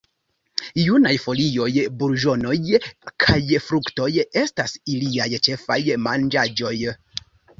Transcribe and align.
Junaj 0.83 1.11
folioj, 1.25 1.67
burĝonoj 1.99 2.55
kaj 3.25 3.37
fruktoj 3.67 4.09
estas 4.43 4.75
iliaj 4.97 5.29
ĉefaj 5.49 5.79
manĝaĵoj. 6.09 6.75